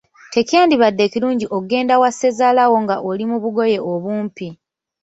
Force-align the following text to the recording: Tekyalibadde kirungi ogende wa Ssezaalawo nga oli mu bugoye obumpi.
Tekyalibadde 0.33 1.03
kirungi 1.13 1.45
ogende 1.57 1.95
wa 2.01 2.09
Ssezaalawo 2.11 2.77
nga 2.83 2.95
oli 3.09 3.23
mu 3.29 3.37
bugoye 3.43 3.77
obumpi. 3.91 4.47